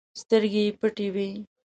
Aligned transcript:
سترګې 0.21 0.61
یې 0.67 0.71
پټې 0.79 1.07
وي. 1.15 1.29